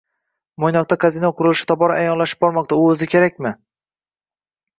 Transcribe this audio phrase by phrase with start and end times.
[0.63, 3.53] Mo‘ynoqda kazino qurilishi tobora ayonlashib bormoqda: u o‘zi kerakmi?